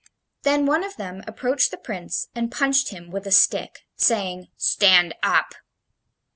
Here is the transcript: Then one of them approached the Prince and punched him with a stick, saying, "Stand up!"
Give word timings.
Then 0.41 0.65
one 0.65 0.83
of 0.83 0.95
them 0.95 1.23
approached 1.27 1.69
the 1.69 1.77
Prince 1.77 2.29
and 2.33 2.51
punched 2.51 2.89
him 2.89 3.11
with 3.11 3.27
a 3.27 3.31
stick, 3.31 3.81
saying, 3.95 4.47
"Stand 4.57 5.13
up!" 5.21 5.53